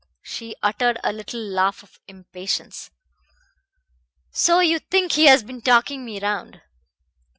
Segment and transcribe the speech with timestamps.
[0.23, 2.89] She uttered a little laugh of impatience.
[4.31, 6.59] "So you think he has been talking me round!